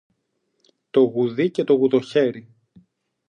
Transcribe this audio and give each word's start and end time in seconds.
Το 0.89 1.01
γουδί 1.01 1.51
και 1.51 1.63
το 1.63 1.73
γουδοχέρι! 1.73 2.47